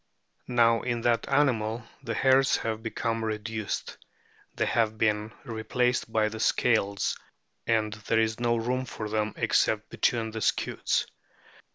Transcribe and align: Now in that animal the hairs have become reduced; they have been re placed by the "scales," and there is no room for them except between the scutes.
Now 0.47 0.81
in 0.81 1.01
that 1.01 1.29
animal 1.29 1.83
the 2.01 2.15
hairs 2.15 2.57
have 2.57 2.81
become 2.81 3.23
reduced; 3.23 3.99
they 4.55 4.65
have 4.65 4.97
been 4.97 5.31
re 5.45 5.61
placed 5.61 6.11
by 6.11 6.27
the 6.27 6.39
"scales," 6.39 7.15
and 7.67 7.93
there 7.93 8.19
is 8.19 8.39
no 8.39 8.55
room 8.55 8.85
for 8.85 9.07
them 9.07 9.35
except 9.37 9.91
between 9.91 10.31
the 10.31 10.41
scutes. 10.41 11.05